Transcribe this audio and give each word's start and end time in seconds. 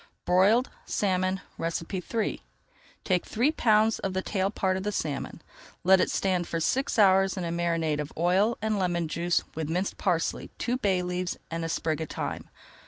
BROILED 0.25 0.71
SALMON 0.87 1.41
III 1.59 2.41
Take 3.03 3.23
three 3.27 3.51
pounds 3.51 3.99
of 3.99 4.13
the 4.13 4.23
tail 4.23 4.49
part 4.49 4.75
of 4.75 4.81
the 4.81 4.91
salmon, 4.91 5.43
let 5.83 6.01
it 6.01 6.09
stand 6.09 6.47
for 6.47 6.59
six 6.59 6.97
hours 6.97 7.37
in 7.37 7.43
a 7.43 7.51
marinade 7.51 7.99
of 7.99 8.11
oil 8.17 8.57
and 8.63 8.79
lemon 8.79 9.07
juice, 9.07 9.43
with 9.53 9.69
minced 9.69 9.99
parsley, 9.99 10.49
two 10.57 10.77
bay 10.77 11.03
leaves 11.03 11.37
and 11.51 11.63
a 11.63 11.69
sprig 11.69 12.01
of 12.01 12.09
thyme. 12.09 12.49